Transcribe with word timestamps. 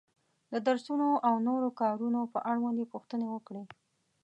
د 0.51 0.53
درسونو 0.67 1.09
او 1.27 1.33
نورو 1.47 1.69
کارونو 1.81 2.21
په 2.33 2.39
اړوند 2.51 2.77
یې 2.81 2.91
پوښتنې 2.93 3.27
وکړې. 3.29 3.63